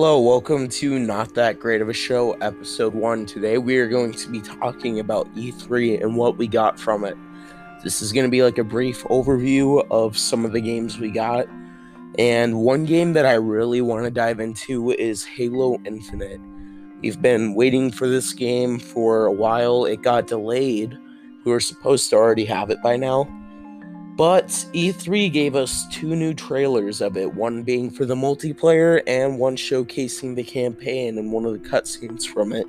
Hello, 0.00 0.20
welcome 0.20 0.68
to 0.68 0.96
Not 0.96 1.34
That 1.34 1.58
Great 1.58 1.82
of 1.82 1.88
a 1.88 1.92
Show, 1.92 2.34
episode 2.34 2.94
one. 2.94 3.26
Today 3.26 3.58
we 3.58 3.78
are 3.78 3.88
going 3.88 4.12
to 4.12 4.30
be 4.30 4.40
talking 4.40 5.00
about 5.00 5.26
E3 5.34 6.00
and 6.00 6.16
what 6.16 6.38
we 6.38 6.46
got 6.46 6.78
from 6.78 7.04
it. 7.04 7.16
This 7.82 8.00
is 8.00 8.12
going 8.12 8.24
to 8.24 8.30
be 8.30 8.44
like 8.44 8.58
a 8.58 8.64
brief 8.64 9.02
overview 9.06 9.84
of 9.90 10.16
some 10.16 10.44
of 10.44 10.52
the 10.52 10.60
games 10.60 11.00
we 11.00 11.10
got. 11.10 11.48
And 12.16 12.60
one 12.60 12.84
game 12.84 13.12
that 13.14 13.26
I 13.26 13.32
really 13.32 13.80
want 13.80 14.04
to 14.04 14.10
dive 14.12 14.38
into 14.38 14.92
is 14.92 15.24
Halo 15.24 15.80
Infinite. 15.84 16.40
We've 17.02 17.20
been 17.20 17.56
waiting 17.56 17.90
for 17.90 18.06
this 18.06 18.32
game 18.32 18.78
for 18.78 19.26
a 19.26 19.32
while. 19.32 19.84
It 19.84 20.02
got 20.02 20.28
delayed. 20.28 20.96
We 21.44 21.50
were 21.50 21.58
supposed 21.58 22.08
to 22.10 22.16
already 22.16 22.44
have 22.44 22.70
it 22.70 22.80
by 22.84 22.98
now. 22.98 23.26
But 24.18 24.48
E3 24.74 25.32
gave 25.32 25.54
us 25.54 25.86
two 25.92 26.16
new 26.16 26.34
trailers 26.34 27.00
of 27.00 27.16
it, 27.16 27.34
one 27.34 27.62
being 27.62 27.88
for 27.88 28.04
the 28.04 28.16
multiplayer 28.16 29.00
and 29.06 29.38
one 29.38 29.56
showcasing 29.56 30.34
the 30.34 30.42
campaign 30.42 31.18
and 31.18 31.32
one 31.32 31.44
of 31.44 31.52
the 31.52 31.68
cutscenes 31.68 32.26
from 32.26 32.52
it. 32.52 32.66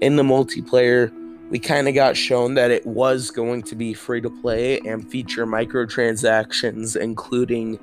In 0.00 0.16
the 0.16 0.24
multiplayer, 0.24 1.12
we 1.50 1.60
kind 1.60 1.86
of 1.86 1.94
got 1.94 2.16
shown 2.16 2.54
that 2.54 2.72
it 2.72 2.84
was 2.84 3.30
going 3.30 3.62
to 3.62 3.76
be 3.76 3.94
free 3.94 4.20
to 4.22 4.28
play 4.28 4.80
and 4.80 5.08
feature 5.08 5.46
microtransactions, 5.46 6.96
including 6.96 7.78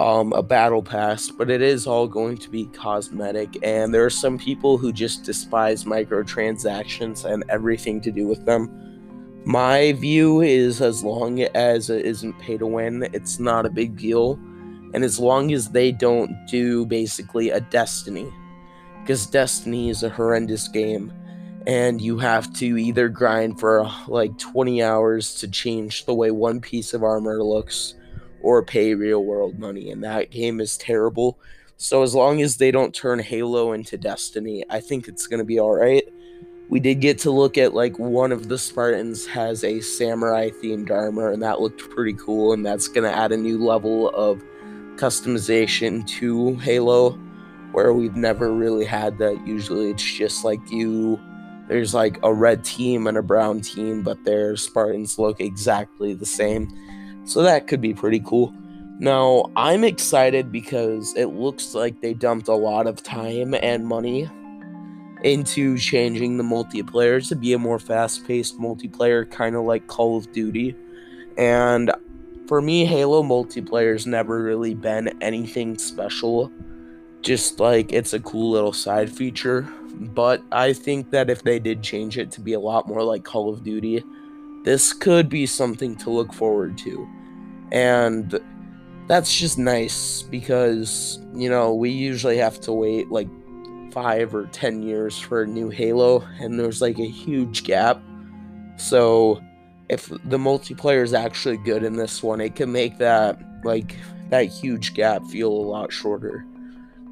um, 0.00 0.32
a 0.32 0.42
battle 0.42 0.82
pass, 0.82 1.30
but 1.30 1.48
it 1.48 1.62
is 1.62 1.86
all 1.86 2.08
going 2.08 2.36
to 2.38 2.50
be 2.50 2.66
cosmetic. 2.66 3.56
And 3.62 3.94
there 3.94 4.04
are 4.04 4.10
some 4.10 4.38
people 4.38 4.76
who 4.76 4.92
just 4.92 5.22
despise 5.22 5.84
microtransactions 5.84 7.24
and 7.24 7.44
everything 7.48 8.00
to 8.00 8.10
do 8.10 8.26
with 8.26 8.44
them 8.44 8.97
my 9.44 9.92
view 9.92 10.40
is 10.40 10.80
as 10.80 11.02
long 11.02 11.40
as 11.40 11.90
it 11.90 12.04
isn't 12.04 12.38
pay 12.38 12.58
to 12.58 12.66
win, 12.66 13.08
it's 13.12 13.38
not 13.38 13.66
a 13.66 13.70
big 13.70 13.96
deal. 13.96 14.38
And 14.94 15.04
as 15.04 15.18
long 15.18 15.52
as 15.52 15.70
they 15.70 15.92
don't 15.92 16.34
do 16.46 16.86
basically 16.86 17.50
a 17.50 17.60
Destiny, 17.60 18.32
because 19.02 19.26
Destiny 19.26 19.90
is 19.90 20.02
a 20.02 20.08
horrendous 20.08 20.68
game, 20.68 21.12
and 21.66 22.00
you 22.00 22.18
have 22.18 22.52
to 22.54 22.78
either 22.78 23.08
grind 23.08 23.60
for 23.60 23.90
like 24.06 24.36
20 24.38 24.82
hours 24.82 25.34
to 25.36 25.48
change 25.48 26.06
the 26.06 26.14
way 26.14 26.30
one 26.30 26.60
piece 26.60 26.94
of 26.94 27.02
armor 27.02 27.42
looks 27.42 27.94
or 28.40 28.62
pay 28.62 28.94
real 28.94 29.24
world 29.24 29.58
money, 29.58 29.90
and 29.90 30.02
that 30.04 30.30
game 30.30 30.60
is 30.60 30.76
terrible. 30.76 31.38
So 31.76 32.02
as 32.02 32.14
long 32.14 32.40
as 32.40 32.56
they 32.56 32.70
don't 32.70 32.94
turn 32.94 33.18
Halo 33.18 33.72
into 33.72 33.96
Destiny, 33.98 34.64
I 34.70 34.80
think 34.80 35.06
it's 35.06 35.26
going 35.26 35.38
to 35.38 35.44
be 35.44 35.60
alright 35.60 36.08
we 36.68 36.80
did 36.80 37.00
get 37.00 37.18
to 37.20 37.30
look 37.30 37.56
at 37.56 37.74
like 37.74 37.98
one 37.98 38.30
of 38.30 38.48
the 38.48 38.58
Spartans 38.58 39.26
has 39.26 39.64
a 39.64 39.80
samurai 39.80 40.50
themed 40.50 40.90
armor, 40.90 41.30
and 41.30 41.42
that 41.42 41.60
looked 41.60 41.88
pretty 41.90 42.12
cool. 42.14 42.52
And 42.52 42.64
that's 42.64 42.88
going 42.88 43.10
to 43.10 43.16
add 43.16 43.32
a 43.32 43.36
new 43.36 43.58
level 43.58 44.10
of 44.10 44.42
customization 44.96 46.06
to 46.06 46.56
Halo, 46.56 47.10
where 47.72 47.94
we've 47.94 48.16
never 48.16 48.52
really 48.52 48.84
had 48.84 49.18
that. 49.18 49.46
Usually 49.46 49.90
it's 49.90 50.02
just 50.02 50.44
like 50.44 50.60
you, 50.70 51.18
there's 51.68 51.94
like 51.94 52.18
a 52.22 52.34
red 52.34 52.64
team 52.64 53.06
and 53.06 53.16
a 53.16 53.22
brown 53.22 53.62
team, 53.62 54.02
but 54.02 54.22
their 54.24 54.56
Spartans 54.56 55.18
look 55.18 55.40
exactly 55.40 56.12
the 56.12 56.26
same. 56.26 56.68
So 57.24 57.42
that 57.42 57.66
could 57.66 57.80
be 57.80 57.94
pretty 57.94 58.20
cool. 58.20 58.54
Now, 59.00 59.50
I'm 59.54 59.84
excited 59.84 60.50
because 60.50 61.14
it 61.14 61.26
looks 61.26 61.72
like 61.74 62.00
they 62.02 62.14
dumped 62.14 62.48
a 62.48 62.54
lot 62.54 62.86
of 62.86 63.02
time 63.02 63.54
and 63.54 63.86
money 63.86 64.28
into 65.22 65.76
changing 65.78 66.36
the 66.36 66.44
multiplayer 66.44 67.26
to 67.28 67.36
be 67.36 67.52
a 67.52 67.58
more 67.58 67.78
fast 67.78 68.26
paced 68.26 68.58
multiplayer, 68.58 69.28
kind 69.30 69.56
of 69.56 69.64
like 69.64 69.86
Call 69.86 70.16
of 70.16 70.32
Duty. 70.32 70.76
And 71.36 71.92
for 72.46 72.62
me, 72.62 72.84
Halo 72.84 73.22
multiplayer's 73.22 74.06
never 74.06 74.42
really 74.42 74.74
been 74.74 75.08
anything 75.22 75.78
special. 75.78 76.52
Just 77.20 77.60
like 77.60 77.92
it's 77.92 78.12
a 78.12 78.20
cool 78.20 78.50
little 78.50 78.72
side 78.72 79.10
feature. 79.10 79.62
But 79.94 80.42
I 80.52 80.72
think 80.72 81.10
that 81.10 81.28
if 81.30 81.42
they 81.42 81.58
did 81.58 81.82
change 81.82 82.18
it 82.18 82.30
to 82.32 82.40
be 82.40 82.52
a 82.52 82.60
lot 82.60 82.86
more 82.86 83.02
like 83.02 83.24
Call 83.24 83.52
of 83.52 83.64
Duty, 83.64 84.04
this 84.64 84.92
could 84.92 85.28
be 85.28 85.46
something 85.46 85.96
to 85.96 86.10
look 86.10 86.32
forward 86.32 86.78
to. 86.78 87.08
And 87.72 88.38
that's 89.08 89.36
just 89.36 89.58
nice 89.58 90.22
because, 90.22 91.18
you 91.34 91.48
know, 91.48 91.74
we 91.74 91.90
usually 91.90 92.36
have 92.36 92.60
to 92.60 92.72
wait 92.72 93.10
like 93.10 93.28
five 94.02 94.32
or 94.32 94.46
ten 94.46 94.80
years 94.80 95.18
for 95.18 95.42
a 95.42 95.46
new 95.46 95.70
Halo, 95.70 96.20
and 96.38 96.58
there's 96.58 96.80
like 96.80 97.00
a 97.00 97.08
huge 97.08 97.64
gap. 97.64 98.00
So 98.76 99.42
if 99.88 100.06
the 100.06 100.38
multiplayer 100.38 101.02
is 101.02 101.14
actually 101.14 101.56
good 101.56 101.82
in 101.82 101.96
this 101.96 102.22
one, 102.22 102.40
it 102.40 102.54
can 102.54 102.70
make 102.70 102.98
that 102.98 103.40
like 103.64 103.96
that 104.30 104.44
huge 104.44 104.94
gap 104.94 105.26
feel 105.26 105.50
a 105.50 105.66
lot 105.74 105.92
shorter. 105.92 106.46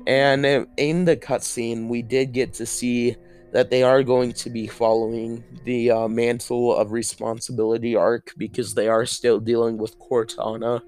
And 0.07 0.47
in 0.77 1.05
the 1.07 1.17
cutscene, 1.17 1.89
we 1.89 2.03
did 2.03 2.33
get 2.33 2.55
to 2.55 2.67
see 2.67 3.17
that 3.53 3.71
they 3.71 3.83
are 3.83 4.05
going 4.05 4.33
to 4.35 4.51
be 4.51 4.69
following 4.69 5.43
the 5.65 5.91
uh, 5.91 6.07
mantle 6.07 6.77
of 6.77 6.93
responsibility 6.93 7.97
arc 7.97 8.33
because 8.37 8.75
they 8.75 8.87
are 8.87 9.07
still 9.07 9.41
dealing 9.41 9.77
with 9.77 9.99
Cortana 9.99 10.83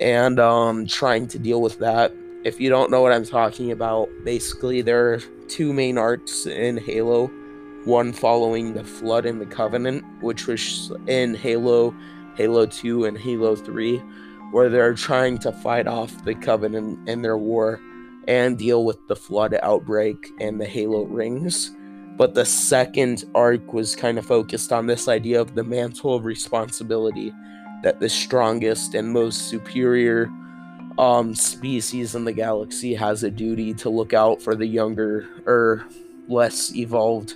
and 0.00 0.40
um, 0.40 0.84
trying 0.86 1.28
to 1.28 1.38
deal 1.38 1.62
with 1.62 1.78
that 1.78 2.12
if 2.44 2.60
you 2.60 2.68
don't 2.68 2.90
know 2.90 3.02
what 3.02 3.12
I'm 3.12 3.24
talking 3.24 3.70
about, 3.70 4.08
basically 4.24 4.82
there 4.82 5.12
are 5.12 5.20
two 5.48 5.72
main 5.72 5.96
arcs 5.96 6.46
in 6.46 6.76
Halo. 6.76 7.28
One 7.84 8.12
following 8.12 8.74
the 8.74 8.84
Flood 8.84 9.26
and 9.26 9.40
the 9.40 9.46
Covenant, 9.46 10.04
which 10.22 10.46
was 10.46 10.92
in 11.06 11.34
Halo, 11.34 11.94
Halo 12.36 12.66
2, 12.66 13.04
and 13.04 13.18
Halo 13.18 13.56
3, 13.56 13.98
where 14.50 14.68
they're 14.68 14.94
trying 14.94 15.38
to 15.38 15.52
fight 15.52 15.86
off 15.86 16.24
the 16.24 16.34
Covenant 16.34 17.08
in 17.08 17.22
their 17.22 17.38
war 17.38 17.80
and 18.28 18.58
deal 18.58 18.84
with 18.84 19.06
the 19.08 19.16
Flood 19.16 19.58
outbreak 19.62 20.32
and 20.40 20.60
the 20.60 20.66
Halo 20.66 21.04
rings. 21.04 21.74
But 22.16 22.34
the 22.34 22.44
second 22.44 23.24
arc 23.34 23.72
was 23.72 23.96
kind 23.96 24.18
of 24.18 24.26
focused 24.26 24.72
on 24.72 24.86
this 24.86 25.08
idea 25.08 25.40
of 25.40 25.54
the 25.54 25.64
mantle 25.64 26.14
of 26.14 26.24
responsibility 26.24 27.32
that 27.82 27.98
the 27.98 28.08
strongest 28.08 28.94
and 28.94 29.12
most 29.12 29.48
superior 29.48 30.30
um, 30.98 31.34
species 31.34 32.14
in 32.14 32.24
the 32.24 32.32
galaxy 32.32 32.94
has 32.94 33.22
a 33.22 33.30
duty 33.30 33.74
to 33.74 33.88
look 33.88 34.12
out 34.12 34.42
for 34.42 34.54
the 34.54 34.66
younger 34.66 35.28
or 35.46 35.84
less 36.28 36.74
evolved 36.74 37.34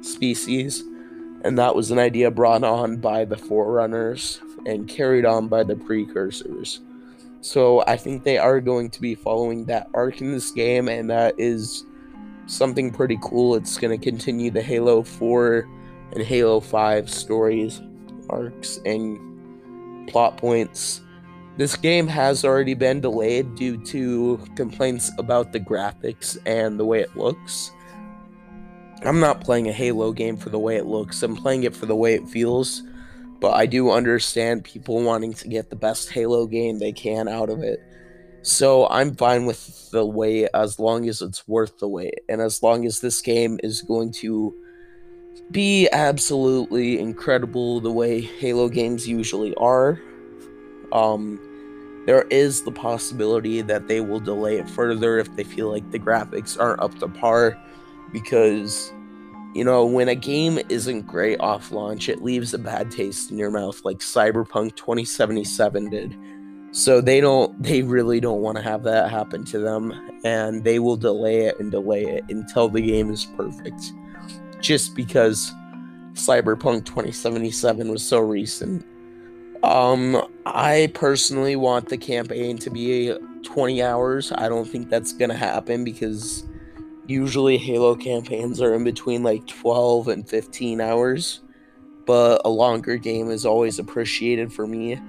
species. 0.00 0.82
And 1.44 1.58
that 1.58 1.74
was 1.74 1.90
an 1.90 1.98
idea 1.98 2.30
brought 2.30 2.64
on 2.64 2.96
by 2.96 3.24
the 3.24 3.36
Forerunners 3.36 4.40
and 4.66 4.88
carried 4.88 5.24
on 5.24 5.48
by 5.48 5.62
the 5.62 5.76
Precursors. 5.76 6.80
So 7.40 7.84
I 7.86 7.96
think 7.96 8.24
they 8.24 8.38
are 8.38 8.60
going 8.60 8.90
to 8.90 9.00
be 9.00 9.14
following 9.14 9.66
that 9.66 9.88
arc 9.94 10.20
in 10.20 10.32
this 10.32 10.50
game, 10.50 10.88
and 10.88 11.08
that 11.10 11.34
is 11.38 11.84
something 12.46 12.90
pretty 12.90 13.18
cool. 13.22 13.54
It's 13.54 13.78
going 13.78 13.96
to 13.96 14.02
continue 14.02 14.50
the 14.50 14.62
Halo 14.62 15.02
4 15.02 15.68
and 16.12 16.22
Halo 16.24 16.58
5 16.58 17.08
stories, 17.08 17.80
arcs, 18.28 18.80
and 18.84 20.08
plot 20.08 20.36
points 20.36 21.02
this 21.56 21.76
game 21.76 22.06
has 22.06 22.44
already 22.44 22.74
been 22.74 23.00
delayed 23.00 23.54
due 23.54 23.76
to 23.84 24.38
complaints 24.56 25.10
about 25.18 25.52
the 25.52 25.60
graphics 25.60 26.36
and 26.46 26.78
the 26.78 26.84
way 26.84 27.00
it 27.00 27.16
looks. 27.16 27.72
I'm 29.04 29.20
not 29.20 29.40
playing 29.40 29.68
a 29.68 29.72
Halo 29.72 30.12
game 30.12 30.36
for 30.36 30.50
the 30.50 30.58
way 30.58 30.76
it 30.76 30.86
looks, 30.86 31.22
I'm 31.22 31.36
playing 31.36 31.64
it 31.64 31.74
for 31.74 31.86
the 31.86 31.96
way 31.96 32.14
it 32.14 32.28
feels. 32.28 32.82
But 33.38 33.52
I 33.52 33.66
do 33.66 33.90
understand 33.90 34.64
people 34.64 35.02
wanting 35.02 35.34
to 35.34 35.48
get 35.48 35.68
the 35.68 35.76
best 35.76 36.10
Halo 36.10 36.46
game 36.46 36.78
they 36.78 36.92
can 36.92 37.28
out 37.28 37.50
of 37.50 37.62
it. 37.62 37.80
So 38.40 38.88
I'm 38.88 39.14
fine 39.14 39.44
with 39.44 39.90
the 39.90 40.06
wait 40.06 40.48
as 40.54 40.78
long 40.78 41.08
as 41.08 41.20
it's 41.20 41.46
worth 41.46 41.78
the 41.78 41.88
wait. 41.88 42.20
And 42.28 42.40
as 42.40 42.62
long 42.62 42.86
as 42.86 43.00
this 43.00 43.20
game 43.20 43.58
is 43.62 43.82
going 43.82 44.12
to 44.14 44.54
be 45.50 45.88
absolutely 45.92 46.98
incredible 46.98 47.80
the 47.80 47.92
way 47.92 48.20
Halo 48.20 48.68
games 48.68 49.06
usually 49.06 49.54
are. 49.56 50.00
Um, 50.92 51.40
there 52.06 52.22
is 52.30 52.62
the 52.62 52.70
possibility 52.70 53.60
that 53.62 53.88
they 53.88 54.00
will 54.00 54.20
delay 54.20 54.58
it 54.58 54.70
further 54.70 55.18
if 55.18 55.34
they 55.34 55.42
feel 55.42 55.70
like 55.70 55.90
the 55.90 55.98
graphics 55.98 56.58
aren't 56.58 56.80
up 56.80 56.96
to 57.00 57.08
par 57.08 57.60
because 58.12 58.92
you 59.54 59.64
know 59.64 59.84
when 59.84 60.08
a 60.08 60.14
game 60.14 60.58
isn't 60.68 61.02
great 61.02 61.40
off 61.40 61.72
launch 61.72 62.08
it 62.08 62.22
leaves 62.22 62.54
a 62.54 62.58
bad 62.58 62.90
taste 62.92 63.32
in 63.32 63.38
your 63.38 63.50
mouth 63.50 63.84
like 63.84 63.98
cyberpunk 63.98 64.76
2077 64.76 65.90
did. 65.90 66.16
So 66.70 67.00
they 67.00 67.20
don't 67.20 67.60
they 67.62 67.82
really 67.82 68.20
don't 68.20 68.40
want 68.40 68.56
to 68.56 68.62
have 68.62 68.84
that 68.84 69.10
happen 69.10 69.44
to 69.46 69.58
them 69.58 69.92
and 70.24 70.62
they 70.62 70.78
will 70.78 70.96
delay 70.96 71.46
it 71.46 71.58
and 71.58 71.70
delay 71.70 72.04
it 72.04 72.24
until 72.28 72.68
the 72.68 72.80
game 72.80 73.10
is 73.10 73.24
perfect. 73.36 73.92
Just 74.60 74.94
because 74.94 75.52
cyberpunk 76.12 76.84
2077 76.84 77.90
was 77.90 78.06
so 78.06 78.20
recent 78.20 78.86
um, 79.66 80.26
I 80.46 80.90
personally 80.94 81.56
want 81.56 81.88
the 81.88 81.98
campaign 81.98 82.58
to 82.58 82.70
be 82.70 83.16
20 83.42 83.82
hours. 83.82 84.32
I 84.32 84.48
don't 84.48 84.66
think 84.66 84.90
that's 84.90 85.12
gonna 85.12 85.36
happen 85.36 85.84
because 85.84 86.44
usually 87.06 87.56
Halo 87.56 87.94
campaigns 87.94 88.60
are 88.60 88.74
in 88.74 88.84
between 88.84 89.22
like 89.22 89.46
12 89.46 90.08
and 90.08 90.28
15 90.28 90.80
hours, 90.80 91.40
but 92.06 92.40
a 92.44 92.48
longer 92.48 92.96
game 92.96 93.30
is 93.30 93.46
always 93.46 93.78
appreciated 93.78 94.52
for 94.52 94.66
me. 94.66 95.00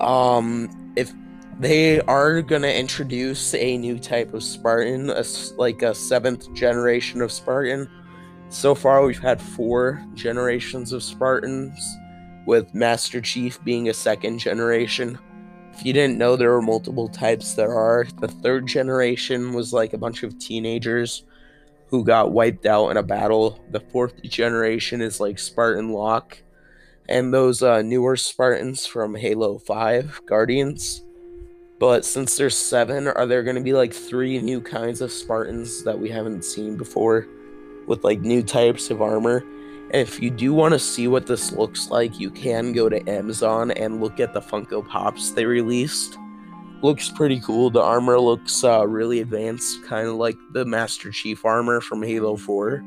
Um, 0.00 0.92
if 0.96 1.12
they 1.58 2.00
are 2.02 2.40
going 2.40 2.62
to 2.62 2.74
introduce 2.74 3.52
a 3.54 3.76
new 3.78 3.98
type 3.98 4.32
of 4.32 4.44
Spartan, 4.44 5.10
a, 5.10 5.24
like 5.56 5.82
a 5.82 5.94
seventh 5.94 6.52
generation 6.54 7.20
of 7.20 7.32
Spartan. 7.32 7.88
So 8.48 8.74
far, 8.74 9.04
we've 9.04 9.18
had 9.18 9.42
four 9.42 10.04
generations 10.14 10.92
of 10.92 11.02
Spartans, 11.02 11.78
with 12.48 12.74
Master 12.74 13.20
Chief 13.20 13.62
being 13.62 13.90
a 13.90 13.94
second 13.94 14.38
generation. 14.38 15.18
If 15.74 15.84
you 15.84 15.92
didn't 15.92 16.16
know, 16.16 16.34
there 16.34 16.50
were 16.50 16.62
multiple 16.62 17.06
types 17.06 17.52
there 17.52 17.74
are. 17.74 18.06
The 18.22 18.28
third 18.28 18.66
generation 18.66 19.52
was 19.52 19.74
like 19.74 19.92
a 19.92 19.98
bunch 19.98 20.22
of 20.22 20.38
teenagers 20.38 21.24
who 21.88 22.02
got 22.02 22.32
wiped 22.32 22.64
out 22.64 22.88
in 22.88 22.96
a 22.96 23.02
battle. 23.02 23.62
The 23.70 23.80
fourth 23.80 24.22
generation 24.22 25.02
is 25.02 25.20
like 25.20 25.38
Spartan 25.38 25.90
Locke. 25.90 26.42
And 27.06 27.34
those 27.34 27.62
uh, 27.62 27.82
newer 27.82 28.16
Spartans 28.16 28.86
from 28.86 29.14
Halo 29.14 29.58
5, 29.58 30.22
Guardians. 30.24 31.02
But 31.78 32.06
since 32.06 32.38
there's 32.38 32.56
seven, 32.56 33.08
are 33.08 33.26
there 33.26 33.42
going 33.42 33.56
to 33.56 33.62
be 33.62 33.74
like 33.74 33.92
three 33.92 34.40
new 34.40 34.62
kinds 34.62 35.02
of 35.02 35.12
Spartans 35.12 35.84
that 35.84 35.98
we 35.98 36.08
haven't 36.08 36.46
seen 36.46 36.78
before 36.78 37.28
with 37.86 38.04
like 38.04 38.20
new 38.22 38.42
types 38.42 38.88
of 38.88 39.02
armor? 39.02 39.44
If 39.92 40.20
you 40.20 40.30
do 40.30 40.52
want 40.52 40.74
to 40.74 40.78
see 40.78 41.08
what 41.08 41.26
this 41.26 41.52
looks 41.52 41.90
like, 41.90 42.20
you 42.20 42.30
can 42.30 42.72
go 42.72 42.88
to 42.88 43.08
Amazon 43.08 43.70
and 43.72 44.00
look 44.00 44.20
at 44.20 44.34
the 44.34 44.40
Funko 44.40 44.86
Pops 44.86 45.30
they 45.30 45.44
released. 45.44 46.18
Looks 46.82 47.08
pretty 47.08 47.40
cool. 47.40 47.70
The 47.70 47.82
armor 47.82 48.20
looks 48.20 48.62
uh, 48.62 48.86
really 48.86 49.20
advanced, 49.20 49.84
kind 49.84 50.06
of 50.06 50.14
like 50.14 50.36
the 50.52 50.64
Master 50.64 51.10
Chief 51.10 51.44
armor 51.44 51.80
from 51.80 52.02
Halo 52.02 52.36
4. 52.36 52.84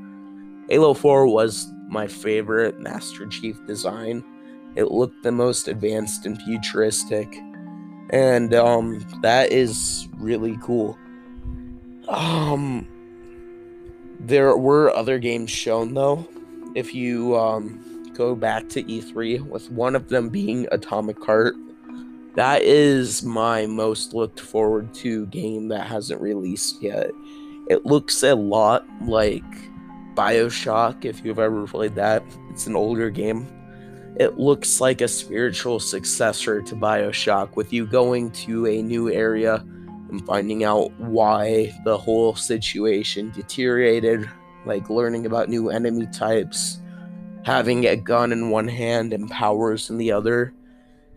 Halo 0.69 0.93
4 0.93 1.27
was 1.27 1.67
my 1.89 2.07
favorite 2.07 2.79
Master 2.79 3.25
Chief 3.27 3.57
design. 3.65 4.23
It 4.75 4.91
looked 4.91 5.23
the 5.23 5.31
most 5.31 5.67
advanced 5.67 6.25
and 6.25 6.41
futuristic 6.41 7.35
and 8.11 8.53
um, 8.53 9.05
that 9.21 9.51
is 9.51 10.07
really 10.17 10.57
cool. 10.61 10.97
Um, 12.09 12.87
there 14.19 14.55
were 14.57 14.95
other 14.95 15.17
games 15.17 15.49
shown 15.49 15.93
though. 15.93 16.27
If 16.75 16.93
you 16.93 17.37
um, 17.37 18.11
go 18.13 18.35
back 18.35 18.69
to 18.69 18.83
E3, 18.83 19.41
with 19.41 19.71
one 19.71 19.95
of 19.95 20.09
them 20.09 20.29
being 20.29 20.67
Atomic 20.71 21.23
Heart, 21.23 21.55
that 22.35 22.61
is 22.61 23.23
my 23.23 23.65
most 23.65 24.13
looked 24.13 24.39
forward 24.39 24.93
to 24.95 25.25
game 25.27 25.67
that 25.69 25.87
hasn't 25.87 26.21
released 26.21 26.81
yet. 26.81 27.11
It 27.69 27.85
looks 27.85 28.23
a 28.23 28.35
lot 28.35 28.85
like 29.01 29.43
Bioshock, 30.15 31.05
if 31.05 31.23
you've 31.25 31.39
ever 31.39 31.67
played 31.67 31.95
that. 31.95 32.23
It's 32.49 32.67
an 32.67 32.75
older 32.75 33.09
game 33.09 33.47
it 34.17 34.37
looks 34.37 34.81
like 34.81 35.01
a 35.01 35.07
spiritual 35.07 35.79
successor 35.79 36.61
to 36.61 36.75
Bioshock, 36.75 37.55
with 37.55 37.71
you 37.71 37.85
going 37.85 38.31
to 38.31 38.67
a 38.67 38.81
new 38.81 39.09
area 39.09 39.65
and 40.09 40.25
finding 40.25 40.63
out 40.63 40.91
why 40.99 41.73
the 41.85 41.97
whole 41.97 42.35
situation 42.35 43.31
deteriorated, 43.31 44.29
like 44.65 44.89
learning 44.89 45.25
about 45.25 45.49
new 45.49 45.69
enemy 45.69 46.07
types, 46.07 46.79
having 47.43 47.85
a 47.85 47.95
gun 47.95 48.31
in 48.31 48.49
one 48.49 48.67
hand 48.67 49.13
and 49.13 49.29
powers 49.29 49.89
in 49.89 49.97
the 49.97 50.11
other. 50.11 50.53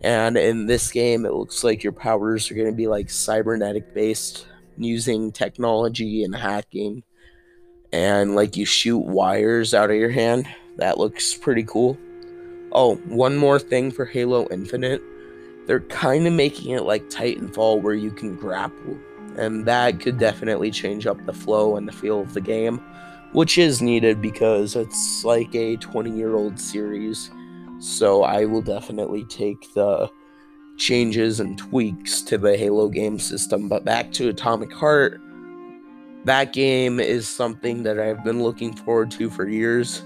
And 0.01 0.37
in 0.37 0.65
this 0.65 0.91
game, 0.91 1.25
it 1.25 1.33
looks 1.33 1.63
like 1.63 1.83
your 1.83 1.93
powers 1.93 2.51
are 2.51 2.55
going 2.55 2.67
to 2.67 2.73
be 2.73 2.87
like 2.87 3.09
cybernetic 3.09 3.93
based, 3.93 4.47
using 4.77 5.31
technology 5.31 6.23
and 6.23 6.35
hacking. 6.35 7.03
And 7.91 8.35
like 8.35 8.57
you 8.57 8.65
shoot 8.65 8.99
wires 8.99 9.73
out 9.73 9.89
of 9.89 9.95
your 9.95 10.09
hand. 10.09 10.47
That 10.77 10.97
looks 10.97 11.33
pretty 11.33 11.63
cool. 11.63 11.97
Oh, 12.71 12.95
one 13.05 13.37
more 13.37 13.57
thing 13.57 13.91
for 13.91 14.05
Halo 14.05 14.47
Infinite. 14.51 15.01
They're 15.65 15.79
kind 15.79 16.27
of 16.27 16.33
making 16.33 16.71
it 16.71 16.83
like 16.83 17.09
Titanfall 17.09 17.81
where 17.81 17.93
you 17.93 18.11
can 18.11 18.35
grapple. 18.35 18.97
And 19.37 19.65
that 19.65 19.99
could 19.99 20.17
definitely 20.17 20.71
change 20.71 21.07
up 21.07 21.25
the 21.25 21.33
flow 21.33 21.77
and 21.77 21.87
the 21.87 21.91
feel 21.91 22.21
of 22.21 22.33
the 22.33 22.41
game, 22.41 22.81
which 23.35 23.57
is 23.57 23.81
needed 23.81 24.21
because 24.21 24.75
it's 24.75 25.25
like 25.25 25.53
a 25.53 25.75
20 25.77 26.09
year 26.11 26.35
old 26.35 26.59
series. 26.59 27.29
So 27.79 28.23
I 28.23 28.45
will 28.45 28.61
definitely 28.61 29.25
take 29.25 29.73
the 29.73 30.09
changes 30.77 31.41
and 31.41 31.57
tweaks 31.57 32.21
to 32.23 32.37
the 32.37 32.55
Halo 32.55 32.87
game 32.87 33.19
system. 33.19 33.67
But 33.67 33.83
back 33.83 34.11
to 34.13 34.29
Atomic 34.29 34.71
Heart, 34.71 35.19
that 36.23 36.53
game 36.53 36.99
is 36.99 37.27
something 37.27 37.83
that 37.83 37.99
I've 37.99 38.23
been 38.23 38.41
looking 38.41 38.73
forward 38.73 39.11
to 39.11 39.29
for 39.29 39.47
years 39.47 40.01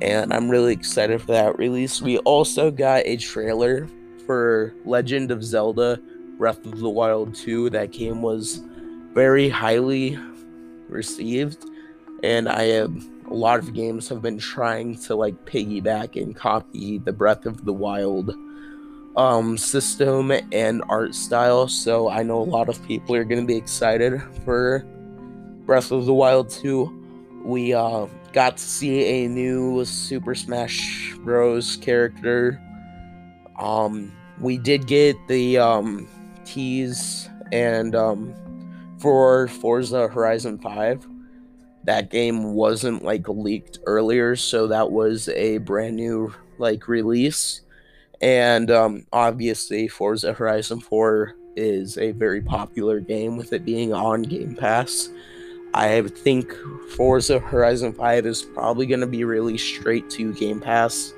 and 0.00 0.32
I'm 0.32 0.48
really 0.48 0.72
excited 0.72 1.20
for 1.20 1.32
that 1.32 1.58
release. 1.58 2.00
We 2.00 2.18
also 2.18 2.70
got 2.70 3.02
a 3.04 3.16
trailer 3.16 3.88
for 4.24 4.74
Legend 4.84 5.30
of 5.30 5.44
Zelda 5.44 6.00
Breath 6.38 6.64
of 6.64 6.78
the 6.78 6.88
Wild 6.88 7.34
2. 7.34 7.70
That 7.70 7.92
game 7.92 8.22
was 8.22 8.62
very 9.12 9.48
highly 9.48 10.18
received, 10.88 11.66
and 12.22 12.48
I 12.48 12.64
have 12.64 13.08
a 13.28 13.34
lot 13.34 13.58
of 13.58 13.72
games 13.72 14.08
have 14.08 14.22
been 14.22 14.38
trying 14.38 14.96
to 15.02 15.14
like 15.14 15.34
piggyback 15.46 16.20
and 16.20 16.34
copy 16.36 16.98
the 16.98 17.12
Breath 17.12 17.46
of 17.46 17.64
the 17.64 17.72
Wild 17.72 18.34
um 19.14 19.58
system 19.58 20.32
and 20.52 20.82
art 20.88 21.14
style 21.14 21.68
so 21.68 22.08
i 22.08 22.22
know 22.22 22.38
a 22.38 22.48
lot 22.48 22.70
of 22.70 22.82
people 22.86 23.14
are 23.14 23.24
going 23.24 23.42
to 23.42 23.46
be 23.46 23.58
excited 23.58 24.22
for 24.42 24.82
breath 25.66 25.92
of 25.92 26.06
the 26.06 26.14
wild 26.14 26.48
2 26.48 27.42
we 27.44 27.74
uh 27.74 28.06
got 28.32 28.56
to 28.56 28.62
see 28.62 29.24
a 29.24 29.28
new 29.28 29.84
Super 29.84 30.34
Smash 30.34 31.14
Bros. 31.18 31.76
character. 31.76 32.60
Um, 33.58 34.12
we 34.40 34.58
did 34.58 34.86
get 34.86 35.16
the 35.28 35.58
um, 35.58 36.08
tease 36.44 37.28
and 37.52 37.94
um, 37.94 38.34
for 38.98 39.48
Forza 39.48 40.08
Horizon 40.08 40.58
5. 40.58 41.06
That 41.84 42.10
game 42.10 42.54
wasn't 42.54 43.04
like 43.04 43.28
leaked 43.28 43.80
earlier, 43.86 44.36
so 44.36 44.66
that 44.68 44.90
was 44.90 45.28
a 45.30 45.58
brand 45.58 45.96
new 45.96 46.32
like 46.58 46.88
release. 46.88 47.62
And 48.20 48.70
um, 48.70 49.06
obviously, 49.12 49.88
Forza 49.88 50.32
Horizon 50.32 50.80
4 50.80 51.34
is 51.56 51.98
a 51.98 52.12
very 52.12 52.40
popular 52.40 53.00
game 53.00 53.36
with 53.36 53.52
it 53.52 53.64
being 53.64 53.92
on 53.92 54.22
Game 54.22 54.54
Pass. 54.54 55.10
I 55.74 56.02
think 56.02 56.54
Forza 56.96 57.38
Horizon 57.38 57.92
5 57.94 58.26
is 58.26 58.42
probably 58.42 58.86
going 58.86 59.00
to 59.00 59.06
be 59.06 59.24
released 59.24 59.74
straight 59.74 60.08
to 60.10 60.32
Game 60.34 60.60
Pass 60.60 61.14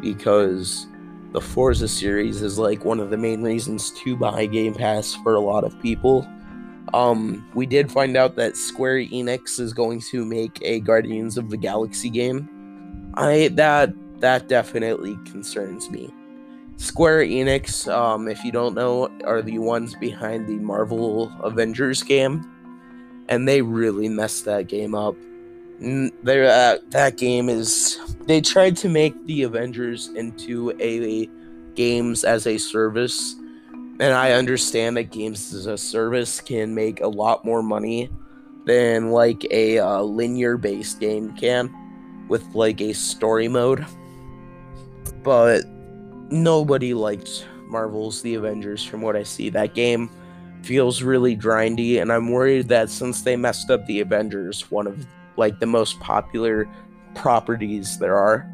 because 0.00 0.86
the 1.32 1.40
Forza 1.40 1.88
series 1.88 2.42
is 2.42 2.58
like 2.58 2.84
one 2.84 3.00
of 3.00 3.10
the 3.10 3.16
main 3.16 3.42
reasons 3.42 3.90
to 4.02 4.16
buy 4.16 4.46
Game 4.46 4.74
Pass 4.74 5.14
for 5.14 5.34
a 5.34 5.40
lot 5.40 5.64
of 5.64 5.80
people. 5.80 6.28
Um, 6.94 7.48
we 7.54 7.66
did 7.66 7.90
find 7.90 8.16
out 8.16 8.36
that 8.36 8.56
Square 8.56 9.06
Enix 9.06 9.58
is 9.58 9.72
going 9.72 10.00
to 10.10 10.24
make 10.24 10.58
a 10.62 10.80
Guardians 10.80 11.36
of 11.36 11.50
the 11.50 11.56
Galaxy 11.56 12.10
game. 12.10 12.48
I 13.14 13.48
that 13.54 13.92
that 14.20 14.48
definitely 14.48 15.18
concerns 15.24 15.90
me. 15.90 16.12
Square 16.76 17.26
Enix, 17.26 17.90
um, 17.92 18.28
if 18.28 18.44
you 18.44 18.52
don't 18.52 18.74
know, 18.74 19.08
are 19.24 19.42
the 19.42 19.58
ones 19.58 19.94
behind 19.94 20.46
the 20.46 20.56
Marvel 20.56 21.32
Avengers 21.42 22.02
game 22.02 22.44
and 23.28 23.46
they 23.46 23.62
really 23.62 24.08
messed 24.08 24.44
that 24.44 24.68
game 24.68 24.94
up. 24.94 25.16
There, 25.80 26.50
uh, 26.50 26.78
that 26.90 27.16
game 27.16 27.48
is. 27.48 27.98
They 28.26 28.40
tried 28.40 28.76
to 28.78 28.88
make 28.88 29.26
the 29.26 29.42
Avengers 29.42 30.08
into 30.08 30.72
a 30.80 31.28
games 31.74 32.24
as 32.24 32.46
a 32.46 32.56
service, 32.56 33.36
and 34.00 34.12
I 34.14 34.32
understand 34.32 34.96
that 34.96 35.10
games 35.10 35.52
as 35.54 35.66
a 35.66 35.78
service 35.78 36.40
can 36.40 36.74
make 36.74 37.00
a 37.00 37.08
lot 37.08 37.44
more 37.44 37.62
money 37.62 38.10
than 38.64 39.10
like 39.10 39.44
a 39.50 39.78
uh, 39.78 40.00
linear 40.00 40.56
based 40.56 41.00
game 41.00 41.34
can 41.34 41.74
with 42.28 42.42
like 42.54 42.80
a 42.80 42.92
story 42.92 43.48
mode. 43.48 43.86
But 45.22 45.64
nobody 46.30 46.94
liked 46.94 47.46
Marvel's 47.68 48.22
The 48.22 48.34
Avengers 48.34 48.84
from 48.84 49.02
what 49.02 49.16
I 49.16 49.22
see. 49.22 49.48
That 49.50 49.74
game 49.74 50.10
feels 50.62 51.02
really 51.02 51.36
grindy, 51.36 52.00
and 52.00 52.12
I'm 52.12 52.30
worried 52.30 52.68
that 52.68 52.90
since 52.90 53.22
they 53.22 53.36
messed 53.36 53.70
up 53.70 53.86
the 53.86 54.00
Avengers, 54.00 54.70
one 54.70 54.86
of 54.86 55.06
like 55.36 55.60
the 55.60 55.66
most 55.66 55.98
popular 56.00 56.68
properties 57.14 57.98
there 57.98 58.16
are, 58.16 58.50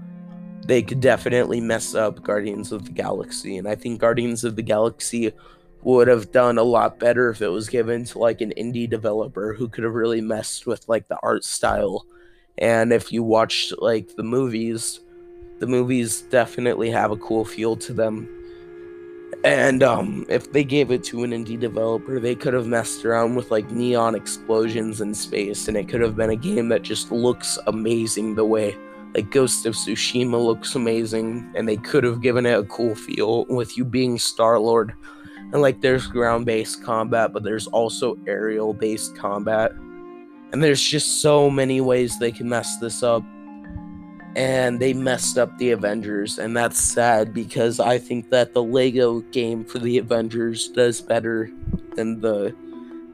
they 0.67 0.83
could 0.83 1.01
definitely 1.01 1.61
mess 1.61 1.95
up 1.95 2.23
Guardians 2.23 2.73
of 2.73 2.85
the 2.85 2.93
Galaxy. 2.93 3.57
And 3.57 3.69
I 3.69 3.75
think 3.75 4.01
Guardians 4.01 4.45
of 4.45 4.57
the 4.57 4.63
Galaxy 4.63 5.33
would 5.83 6.09
have 6.09 6.31
done 6.31 6.59
a 6.59 6.63
lot 6.63 6.99
better 6.99 7.31
if 7.31 7.43
it 7.43 7.49
was 7.49 7.69
given 7.69 8.05
to 8.05 8.19
like 8.19 8.41
an 8.41 8.53
indie 8.57 8.89
developer 8.89 9.55
who 9.55 9.69
could 9.69 9.85
have 9.85 9.95
really 9.95 10.21
messed 10.21 10.67
with 10.67 10.89
like 10.89 11.09
the 11.09 11.19
art 11.23 11.45
style. 11.45 12.07
And 12.59 12.93
if 12.93 13.11
you 13.11 13.23
watched 13.23 13.75
like 13.79 14.17
the 14.17 14.23
movies, 14.23 15.01
the 15.59 15.67
movies 15.67 16.23
definitely 16.23 16.91
have 16.91 17.11
a 17.11 17.17
cool 17.17 17.45
feel 17.45 17.77
to 17.77 17.93
them 17.93 18.29
and 19.45 19.83
um, 19.83 20.25
if 20.29 20.53
they 20.53 20.63
gave 20.63 20.93
it 20.93 21.03
to 21.05 21.25
an 21.25 21.33
indie 21.33 21.59
developer, 21.59 22.21
they 22.21 22.35
could 22.35 22.55
have 22.55 22.69
messed 22.69 23.05
around 23.05 23.35
with 23.35 23.51
like 23.51 23.71
neon 23.71 24.15
explosions 24.15 25.01
in 25.01 25.15
space, 25.15 25.67
and 25.67 25.77
it 25.77 25.89
could 25.89 26.01
have 26.01 26.15
been 26.15 26.31
a 26.31 26.37
game 26.37 26.69
that 26.69 26.83
just 26.83 27.11
looks 27.11 27.59
amazing 27.67 28.37
the 28.37 28.45
way 28.45 28.77
like 29.15 29.31
Ghost 29.31 29.67
of 29.67 29.75
Tsushima 29.75 30.43
looks 30.43 30.75
amazing, 30.75 31.53
and 31.55 31.69
they 31.69 31.77
could 31.77 32.05
have 32.05 32.23
given 32.23 32.47
it 32.47 32.59
a 32.59 32.65
cool 32.65 32.95
feel 32.95 33.45
with 33.47 33.77
you 33.77 33.85
being 33.85 34.19
Star 34.19 34.59
Lord. 34.59 34.95
And 35.53 35.61
like 35.61 35.83
there's 35.83 36.07
ground 36.07 36.47
based 36.47 36.83
combat, 36.83 37.33
but 37.33 37.43
there's 37.43 37.67
also 37.67 38.17
aerial 38.27 38.73
based 38.73 39.17
combat. 39.17 39.73
And 40.53 40.63
there's 40.63 40.83
just 40.83 41.21
so 41.21 41.51
many 41.51 41.81
ways 41.81 42.19
they 42.19 42.33
can 42.33 42.49
mess 42.49 42.79
this 42.79 43.03
up. 43.03 43.23
And 44.35 44.81
they 44.81 44.95
messed 44.95 45.37
up 45.37 45.59
the 45.59 45.73
Avengers, 45.73 46.39
and 46.39 46.57
that's 46.57 46.81
sad 46.81 47.35
because 47.35 47.79
I 47.79 47.99
think 47.99 48.31
that 48.31 48.55
the 48.55 48.63
Lego 48.63 49.21
game 49.21 49.63
for 49.63 49.79
the 49.79 49.99
Avengers 49.99 50.69
does 50.69 51.03
better 51.03 51.51
than 51.97 52.23
the 52.23 52.57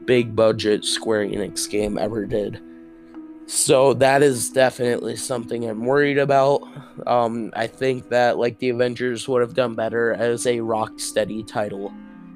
big 0.05 0.33
budget 0.33 0.85
Square 0.85 1.27
Enix 1.27 1.69
game 1.69 1.97
ever 1.97 2.25
did. 2.25 2.61
So 3.49 3.95
that 3.95 4.21
is 4.21 4.51
definitely 4.51 5.15
something 5.15 5.67
I'm 5.67 5.83
worried 5.83 6.19
about. 6.19 6.61
Um, 7.07 7.51
I 7.55 7.65
think 7.65 8.07
that 8.09 8.37
like 8.37 8.59
the 8.59 8.69
Avengers 8.69 9.27
would 9.27 9.41
have 9.41 9.55
done 9.55 9.73
better 9.73 10.13
as 10.13 10.45
a 10.45 10.57
Rocksteady 10.57 11.47
title 11.47 11.91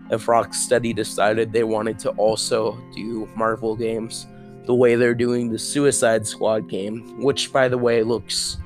if 0.10 0.26
Rocksteady 0.26 0.96
decided 0.96 1.52
they 1.52 1.66
wanted 1.66 2.00
to 2.00 2.10
also 2.14 2.76
do 2.96 3.30
Marvel 3.36 3.76
games 3.76 4.26
the 4.66 4.74
way 4.74 4.96
they're 4.96 5.14
doing 5.14 5.52
the 5.52 5.60
Suicide 5.60 6.26
Squad 6.26 6.68
game, 6.68 7.22
which 7.22 7.54
by 7.54 7.68
the 7.68 7.78
way 7.78 8.02
looks 8.02 8.58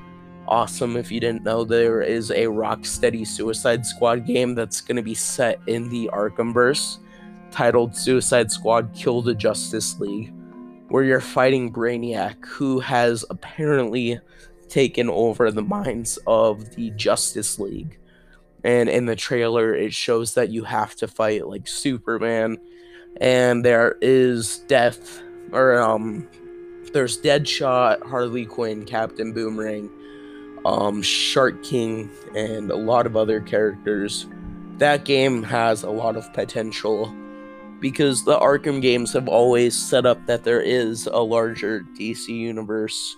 awesome. 0.46 0.96
If 0.96 1.12
you 1.12 1.20
didn't 1.20 1.44
know, 1.44 1.64
there 1.64 2.00
is 2.00 2.30
a 2.30 2.44
Rocksteady 2.44 3.26
Suicide 3.26 3.84
Squad 3.84 4.24
game 4.24 4.54
that's 4.54 4.80
going 4.80 4.96
to 4.96 5.02
be 5.02 5.14
set 5.14 5.60
in 5.66 5.90
the 5.90 6.08
Arkhamverse 6.14 7.00
titled 7.50 7.94
Suicide 7.94 8.50
Squad 8.50 8.94
Kill 8.94 9.20
the 9.20 9.34
Justice 9.34 10.00
League 10.00 10.32
where 10.88 11.04
you're 11.04 11.20
fighting 11.20 11.72
Brainiac, 11.72 12.44
who 12.44 12.80
has 12.80 13.24
apparently 13.30 14.18
taken 14.68 15.08
over 15.08 15.50
the 15.50 15.62
minds 15.62 16.18
of 16.26 16.74
the 16.74 16.90
Justice 16.90 17.58
League. 17.58 17.98
And 18.64 18.88
in 18.88 19.06
the 19.06 19.16
trailer, 19.16 19.74
it 19.74 19.94
shows 19.94 20.34
that 20.34 20.50
you 20.50 20.64
have 20.64 20.94
to 20.96 21.08
fight 21.08 21.46
like 21.46 21.68
Superman, 21.68 22.58
and 23.20 23.64
there 23.64 23.96
is 24.00 24.58
death, 24.66 25.22
or 25.52 25.80
um, 25.80 26.28
there's 26.92 27.20
Deadshot, 27.20 28.02
Harley 28.06 28.46
Quinn, 28.46 28.84
Captain 28.84 29.32
Boomerang, 29.32 29.90
um, 30.64 31.02
Shark 31.02 31.62
King, 31.62 32.10
and 32.34 32.70
a 32.70 32.76
lot 32.76 33.06
of 33.06 33.16
other 33.16 33.40
characters. 33.40 34.26
That 34.78 35.04
game 35.04 35.42
has 35.44 35.82
a 35.82 35.90
lot 35.90 36.16
of 36.16 36.32
potential 36.32 37.14
because 37.80 38.24
the 38.24 38.38
Arkham 38.38 38.82
games 38.82 39.12
have 39.12 39.28
always 39.28 39.76
set 39.76 40.06
up 40.06 40.24
that 40.26 40.44
there 40.44 40.60
is 40.60 41.06
a 41.06 41.20
larger 41.20 41.84
DC 41.96 42.28
universe. 42.28 43.16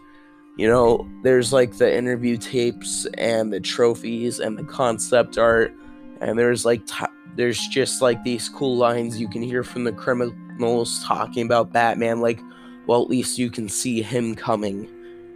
You 0.57 0.69
know, 0.69 1.09
there's 1.23 1.53
like 1.53 1.77
the 1.77 1.95
interview 1.95 2.37
tapes 2.37 3.07
and 3.17 3.53
the 3.53 3.61
trophies 3.61 4.41
and 4.41 4.59
the 4.59 4.65
concept 4.65 5.39
art, 5.39 5.73
and 6.21 6.39
there's 6.39 6.65
like 6.65 6.87
t- 6.87 7.07
there's 7.37 7.67
just 7.69 8.03
like 8.03 8.23
these 8.25 8.49
cool 8.49 8.77
lines 8.77 9.19
you 9.19 9.29
can 9.29 9.43
hear 9.43 9.63
from 9.63 9.85
the 9.85 9.93
criminals 9.93 11.03
talking 11.05 11.47
about 11.47 11.73
Batman. 11.73 12.21
Like, 12.21 12.41
well, 12.87 13.03
at 13.03 13.09
least 13.09 13.39
you 13.39 13.51
can 13.51 13.69
see 13.69 14.03
him 14.03 14.35
coming, 14.35 14.89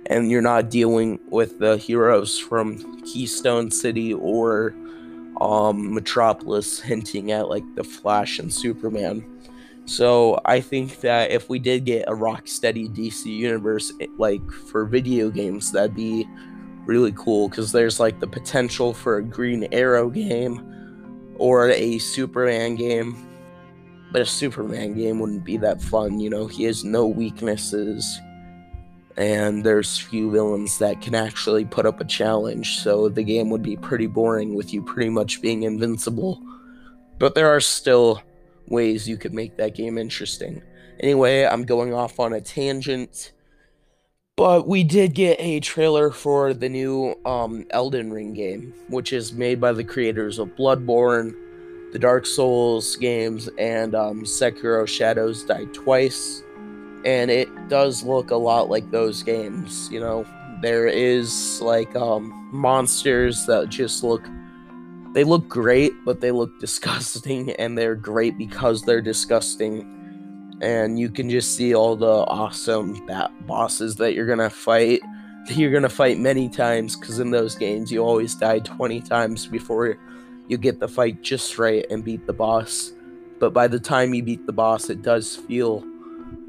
and 0.06 0.30
you're 0.30 0.42
not 0.42 0.68
dealing 0.68 1.18
with 1.30 1.58
the 1.58 1.78
heroes 1.78 2.38
from 2.38 3.00
Keystone 3.02 3.70
City 3.70 4.12
or 4.12 4.74
um, 5.40 5.94
Metropolis 5.94 6.80
hinting 6.80 7.32
at 7.32 7.48
like 7.48 7.64
the 7.74 7.84
Flash 7.84 8.38
and 8.38 8.52
Superman. 8.52 9.24
So 9.86 10.40
I 10.44 10.60
think 10.60 11.00
that 11.00 11.30
if 11.30 11.48
we 11.48 11.58
did 11.58 11.84
get 11.84 12.08
a 12.08 12.12
Rocksteady 12.12 12.88
DC 12.88 13.26
universe 13.26 13.92
like 14.16 14.50
for 14.50 14.86
video 14.86 15.30
games, 15.30 15.72
that'd 15.72 15.94
be 15.94 16.26
really 16.86 17.12
cool 17.12 17.48
because 17.48 17.72
there's 17.72 18.00
like 18.00 18.20
the 18.20 18.26
potential 18.26 18.94
for 18.94 19.18
a 19.18 19.22
Green 19.22 19.68
Arrow 19.72 20.08
game 20.08 20.62
or 21.36 21.70
a 21.70 21.98
Superman 21.98 22.76
game. 22.76 23.16
But 24.10 24.22
a 24.22 24.26
Superman 24.26 24.94
game 24.94 25.18
wouldn't 25.18 25.44
be 25.44 25.56
that 25.58 25.82
fun, 25.82 26.20
you 26.20 26.30
know. 26.30 26.46
He 26.46 26.64
has 26.64 26.84
no 26.84 27.06
weaknesses 27.06 28.20
and 29.16 29.62
there's 29.62 29.98
few 29.98 30.30
villains 30.30 30.78
that 30.78 31.00
can 31.00 31.14
actually 31.14 31.64
put 31.64 31.86
up 31.86 32.00
a 32.00 32.04
challenge, 32.04 32.80
so 32.80 33.08
the 33.08 33.22
game 33.22 33.50
would 33.50 33.62
be 33.62 33.76
pretty 33.76 34.06
boring 34.06 34.54
with 34.54 34.72
you 34.72 34.82
pretty 34.82 35.10
much 35.10 35.40
being 35.40 35.62
invincible. 35.62 36.42
But 37.18 37.34
there 37.34 37.48
are 37.48 37.60
still 37.60 38.22
ways 38.66 39.08
you 39.08 39.16
could 39.16 39.32
make 39.32 39.56
that 39.56 39.74
game 39.74 39.98
interesting. 39.98 40.62
Anyway, 41.00 41.44
I'm 41.44 41.64
going 41.64 41.94
off 41.94 42.18
on 42.18 42.32
a 42.32 42.40
tangent. 42.40 43.32
But 44.36 44.66
we 44.66 44.82
did 44.82 45.14
get 45.14 45.36
a 45.38 45.60
trailer 45.60 46.10
for 46.10 46.52
the 46.54 46.68
new 46.68 47.14
um, 47.24 47.66
Elden 47.70 48.12
Ring 48.12 48.34
game, 48.34 48.74
which 48.88 49.12
is 49.12 49.32
made 49.32 49.60
by 49.60 49.72
the 49.72 49.84
creators 49.84 50.40
of 50.40 50.48
Bloodborne, 50.56 51.32
the 51.92 52.00
Dark 52.00 52.26
Souls 52.26 52.96
games, 52.96 53.48
and 53.58 53.94
um, 53.94 54.24
Sekiro 54.24 54.88
Shadows 54.88 55.44
Die 55.44 55.66
Twice 55.72 56.43
and 57.04 57.30
it 57.30 57.68
does 57.68 58.02
look 58.02 58.30
a 58.30 58.36
lot 58.36 58.70
like 58.70 58.90
those 58.90 59.22
games. 59.22 59.88
You 59.90 60.00
know, 60.00 60.26
there 60.62 60.86
is 60.86 61.60
like 61.60 61.94
um, 61.94 62.48
monsters 62.52 63.46
that 63.46 63.68
just 63.68 64.02
look 64.02 64.26
they 65.12 65.22
look 65.22 65.48
great, 65.48 65.92
but 66.04 66.20
they 66.20 66.32
look 66.32 66.58
disgusting, 66.60 67.52
and 67.52 67.78
they're 67.78 67.94
great 67.94 68.36
because 68.36 68.82
they're 68.82 69.02
disgusting. 69.02 69.90
And 70.60 70.98
you 70.98 71.10
can 71.10 71.30
just 71.30 71.56
see 71.56 71.74
all 71.74 71.96
the 71.96 72.06
awesome 72.06 73.04
bat 73.06 73.30
bosses 73.46 73.96
that 73.96 74.14
you're 74.14 74.26
gonna 74.26 74.50
fight. 74.50 75.00
You're 75.46 75.72
gonna 75.72 75.90
fight 75.90 76.18
many 76.18 76.48
times 76.48 76.96
because 76.96 77.18
in 77.18 77.30
those 77.30 77.54
games 77.54 77.92
you 77.92 78.02
always 78.02 78.34
die 78.34 78.60
20 78.60 79.02
times 79.02 79.46
before 79.46 79.98
you 80.48 80.56
get 80.56 80.80
the 80.80 80.88
fight 80.88 81.20
just 81.20 81.58
right 81.58 81.84
and 81.90 82.02
beat 82.02 82.26
the 82.26 82.32
boss. 82.32 82.92
But 83.40 83.52
by 83.52 83.68
the 83.68 83.78
time 83.78 84.14
you 84.14 84.22
beat 84.22 84.46
the 84.46 84.54
boss, 84.54 84.88
it 84.88 85.02
does 85.02 85.36
feel 85.36 85.84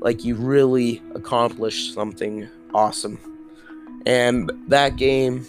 like 0.06 0.24
you 0.24 0.36
really 0.36 1.02
accomplished 1.16 1.96
something 1.96 2.48
awesome. 2.76 3.18
And 4.06 4.52
that 4.68 4.98
game, 4.98 5.48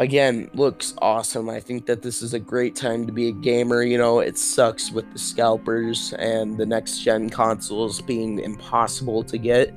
again, 0.00 0.50
looks 0.52 0.94
awesome. 0.98 1.48
I 1.48 1.60
think 1.60 1.86
that 1.86 2.02
this 2.02 2.22
is 2.22 2.34
a 2.34 2.40
great 2.40 2.74
time 2.74 3.06
to 3.06 3.12
be 3.12 3.28
a 3.28 3.32
gamer. 3.32 3.84
You 3.84 3.98
know, 3.98 4.18
it 4.18 4.36
sucks 4.36 4.90
with 4.90 5.10
the 5.12 5.20
scalpers 5.20 6.12
and 6.14 6.58
the 6.58 6.66
next 6.66 6.98
gen 7.02 7.30
consoles 7.30 8.02
being 8.02 8.40
impossible 8.40 9.22
to 9.22 9.38
get. 9.38 9.72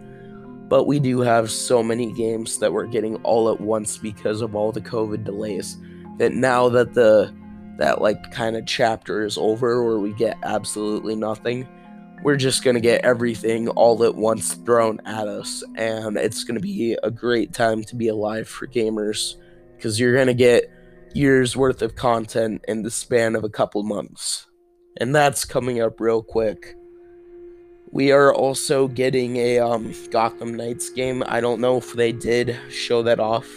But 0.68 0.86
we 0.86 1.00
do 1.00 1.20
have 1.20 1.52
so 1.52 1.84
many 1.84 2.12
games 2.12 2.58
that 2.58 2.74
we're 2.74 2.88
getting 2.88 3.18
all 3.18 3.52
at 3.52 3.62
once 3.62 4.00
because 4.00 4.42
of 4.42 4.56
all 4.56 4.72
the 4.72 4.82
COVID 4.82 5.24
delays. 5.24 5.78
That 6.18 6.34
now 6.34 6.70
that 6.70 6.96
the 6.96 7.32
that 7.78 8.02
like 8.02 8.32
kind 8.32 8.58
of 8.58 8.66
chapter 8.66 9.24
is 9.24 9.38
over 9.38 9.84
where 9.84 10.00
we 10.00 10.12
get 10.14 10.38
absolutely 10.42 11.16
nothing 11.16 11.68
we're 12.24 12.36
just 12.36 12.64
going 12.64 12.76
to 12.76 12.82
get 12.82 13.04
everything 13.06 13.70
all 13.70 14.04
at 14.04 14.16
once 14.16 14.56
thrown 14.56 15.00
at 15.06 15.28
us. 15.28 15.64
And 15.76 16.18
it's 16.18 16.44
going 16.44 16.56
to 16.56 16.62
be 16.62 16.98
a 17.04 17.12
great 17.12 17.54
time 17.54 17.84
to 17.86 17.96
be 17.96 18.10
alive 18.10 18.48
for 18.48 18.68
gamers 18.68 19.36
because 19.76 20.00
you're 20.00 20.16
going 20.16 20.28
to 20.28 20.34
get 20.34 20.72
years 21.14 21.56
worth 21.56 21.82
of 21.82 21.96
content 21.96 22.64
in 22.68 22.84
the 22.84 22.92
span 22.92 23.36
of 23.36 23.44
a 23.44 23.50
couple 23.50 23.84
months. 23.84 24.48
And 24.98 25.16
that's 25.16 25.46
coming 25.46 25.82
up 25.82 26.00
real 26.00 26.22
quick. 26.22 26.76
We 27.92 28.12
are 28.12 28.34
also 28.34 28.88
getting 28.88 29.38
a 29.38 29.60
um, 29.60 29.94
Gotham 30.12 30.54
Knights 30.54 30.90
game. 30.90 31.24
I 31.26 31.42
don't 31.42 31.62
know 31.62 31.78
if 31.78 31.94
they 31.94 32.12
did 32.12 32.56
show 32.70 33.02
that 33.04 33.20
off, 33.20 33.50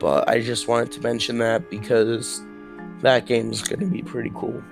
but 0.00 0.28
I 0.28 0.40
just 0.40 0.68
wanted 0.68 0.92
to 0.92 1.00
mention 1.00 1.38
that 1.38 1.70
because 1.70 2.42
that 3.00 3.24
game 3.24 3.50
is 3.50 3.62
going 3.62 3.80
to 3.80 3.86
be 3.86 4.02
pretty 4.02 4.32
cool. 4.34 4.62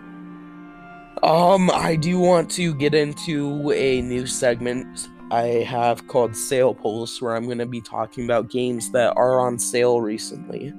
Um, 1.25 1.71
I 1.71 1.97
do 1.97 2.19
want 2.19 2.51
to 2.51 2.75
get 2.75 2.95
into 2.95 3.73
a 3.73 4.03
new 4.03 4.27
segment 4.27 5.09
I 5.31 5.65
have 5.67 6.07
called 6.07 6.37
Sale 6.37 6.75
Pulse, 6.75 7.23
where 7.23 7.35
I'm 7.35 7.47
going 7.47 7.57
to 7.57 7.67
be 7.67 7.81
talking 7.81 8.27
about 8.27 8.51
games 8.51 8.91
that 8.91 9.17
are 9.17 9.41
on 9.41 9.59
sale 9.59 10.03
recently. 10.03 10.75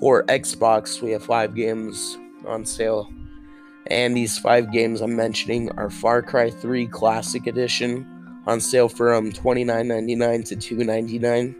For 0.00 0.24
Xbox, 0.24 1.00
we 1.00 1.12
have 1.12 1.24
five 1.24 1.54
games 1.54 2.18
on 2.48 2.64
sale. 2.64 3.08
And 3.86 4.16
these 4.16 4.36
five 4.36 4.72
games 4.72 5.02
I'm 5.02 5.14
mentioning 5.14 5.70
are 5.78 5.88
Far 5.88 6.20
Cry 6.20 6.50
3 6.50 6.88
Classic 6.88 7.46
Edition 7.46 8.42
on 8.44 8.60
sale 8.60 8.88
from 8.88 9.30
$29.99 9.30 10.48
to 10.48 10.56
$2.99. 10.56 11.54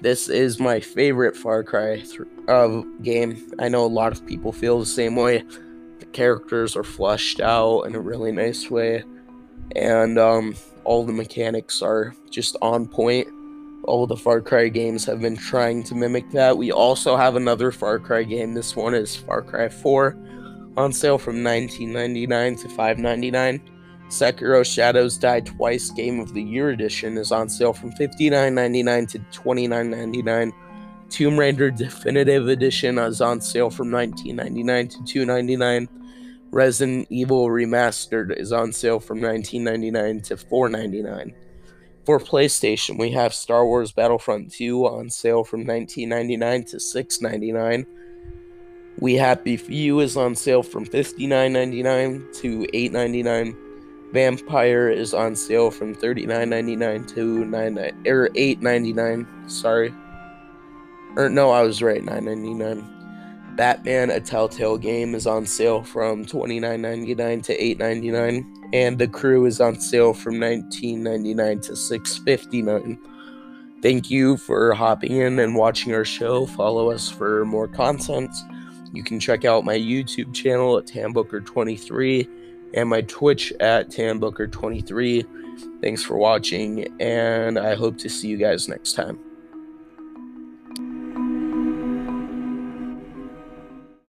This 0.00 0.28
is 0.28 0.60
my 0.60 0.78
favorite 0.78 1.36
Far 1.36 1.64
Cry 1.64 1.96
th- 1.96 2.20
uh, 2.46 2.82
game. 3.02 3.50
I 3.58 3.68
know 3.68 3.84
a 3.84 3.88
lot 3.88 4.12
of 4.12 4.24
people 4.24 4.52
feel 4.52 4.78
the 4.78 4.86
same 4.86 5.16
way 5.16 5.42
characters 6.14 6.76
are 6.76 6.84
fleshed 6.84 7.40
out 7.40 7.82
in 7.82 7.94
a 7.94 8.00
really 8.00 8.32
nice 8.32 8.70
way, 8.70 9.04
and 9.76 10.18
um, 10.18 10.54
all 10.84 11.04
the 11.04 11.12
mechanics 11.12 11.82
are 11.82 12.14
just 12.30 12.56
on 12.62 12.86
point. 12.86 13.28
All 13.84 14.06
the 14.06 14.16
Far 14.16 14.40
Cry 14.40 14.68
games 14.68 15.04
have 15.04 15.20
been 15.20 15.36
trying 15.36 15.82
to 15.84 15.94
mimic 15.94 16.30
that. 16.30 16.56
We 16.56 16.72
also 16.72 17.16
have 17.16 17.36
another 17.36 17.70
Far 17.70 17.98
Cry 17.98 18.22
game. 18.22 18.54
This 18.54 18.74
one 18.74 18.94
is 18.94 19.14
Far 19.14 19.42
Cry 19.42 19.68
4 19.68 20.16
on 20.76 20.92
sale 20.92 21.18
from 21.18 21.36
19.99 21.36 22.62
to 22.62 22.68
5.99. 22.68 23.60
Sekiro 24.08 24.64
Shadows 24.64 25.18
Die 25.18 25.40
Twice 25.40 25.90
Game 25.90 26.20
of 26.20 26.32
the 26.34 26.42
Year 26.42 26.70
Edition 26.70 27.18
is 27.18 27.32
on 27.32 27.48
sale 27.48 27.72
from 27.72 27.92
59.99 27.92 29.08
to 29.10 29.18
29.99. 29.18 30.52
Tomb 31.10 31.38
Raider 31.38 31.70
Definitive 31.70 32.48
Edition 32.48 32.98
is 32.98 33.20
on 33.20 33.40
sale 33.40 33.70
from 33.70 33.88
19.99 33.88 35.04
to 35.04 35.26
2.99. 35.26 35.88
Resident 36.54 37.08
Evil 37.10 37.48
Remastered 37.48 38.36
is 38.36 38.52
on 38.52 38.72
sale 38.72 39.00
from 39.00 39.18
19.99 39.18 40.22
to 40.22 40.36
4.99. 40.36 41.34
For 42.04 42.20
PlayStation, 42.20 42.96
we 42.96 43.10
have 43.10 43.34
Star 43.34 43.66
Wars 43.66 43.90
Battlefront 43.90 44.52
2 44.52 44.86
on 44.86 45.10
sale 45.10 45.42
from 45.42 45.64
19.99 45.64 46.70
to 46.70 46.76
6.99. 46.76 47.86
We 49.00 49.14
Happy 49.14 49.56
Few 49.56 49.98
is 49.98 50.16
on 50.16 50.36
sale 50.36 50.62
from 50.62 50.86
59.99 50.86 52.40
to 52.40 52.60
8.99. 52.72 53.56
Vampyr 54.12 54.94
is 54.94 55.12
on 55.12 55.34
sale 55.34 55.72
from 55.72 55.92
39.99 55.96 57.08
to 57.14 57.44
9 57.46 57.78
or 57.78 57.90
er, 58.06 58.28
8.99. 58.28 59.50
Sorry. 59.50 59.92
Or 61.16 61.28
no, 61.28 61.50
I 61.50 61.62
was 61.62 61.82
right, 61.82 62.00
9.99. 62.00 62.93
Batman: 63.56 64.10
A 64.10 64.20
Telltale 64.20 64.78
Game 64.78 65.14
is 65.14 65.26
on 65.26 65.46
sale 65.46 65.82
from 65.82 66.24
$29.99 66.24 67.42
to 67.44 67.58
$8.99, 67.58 68.44
and 68.72 68.98
The 68.98 69.08
Crew 69.08 69.46
is 69.46 69.60
on 69.60 69.78
sale 69.80 70.12
from 70.12 70.34
$19.99 70.34 71.62
to 71.62 71.72
$6.59. 71.72 72.98
Thank 73.82 74.10
you 74.10 74.36
for 74.38 74.72
hopping 74.72 75.12
in 75.12 75.38
and 75.38 75.54
watching 75.54 75.92
our 75.92 76.06
show. 76.06 76.46
Follow 76.46 76.90
us 76.90 77.10
for 77.10 77.44
more 77.44 77.68
content. 77.68 78.34
You 78.94 79.04
can 79.04 79.20
check 79.20 79.44
out 79.44 79.64
my 79.64 79.76
YouTube 79.76 80.32
channel 80.32 80.78
at 80.78 80.86
TanBooker23 80.86 82.28
and 82.74 82.88
my 82.88 83.02
Twitch 83.02 83.52
at 83.60 83.90
TanBooker23. 83.90 85.80
Thanks 85.82 86.02
for 86.02 86.16
watching, 86.16 86.88
and 87.00 87.58
I 87.58 87.74
hope 87.74 87.98
to 87.98 88.08
see 88.08 88.28
you 88.28 88.36
guys 88.36 88.68
next 88.68 88.94
time. 88.94 89.18